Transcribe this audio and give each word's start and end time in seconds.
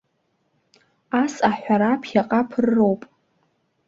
Ас 1.21 1.35
аҳәара 1.49 2.01
ԥхьаҟа 2.01 2.39
ԥырроуп. 2.49 3.01